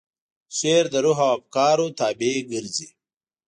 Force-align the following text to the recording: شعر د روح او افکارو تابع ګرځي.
شعر 0.57 0.85
د 0.93 0.95
روح 1.05 1.17
او 1.25 1.29
افکارو 1.35 1.87
تابع 1.99 2.35
ګرځي. 2.51 2.89